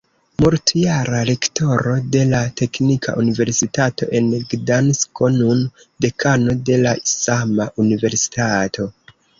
Multjara 0.43 1.19
rektoro 1.29 1.91
de 2.15 2.23
la 2.31 2.39
Teknika 2.63 3.15
Universitato 3.25 4.09
en 4.21 4.33
Gdansko, 4.55 5.31
nun 5.39 5.65
dekano 6.07 6.61
de 6.71 6.83
la 6.89 6.99
sama 7.17 7.71
universitato. 7.87 8.95